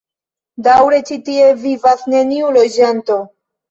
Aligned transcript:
Daŭre 0.67 1.03
ĉi 1.11 1.19
tie 1.29 1.53
vivas 1.69 2.05
neniu 2.17 2.53
loĝanto. 2.61 3.25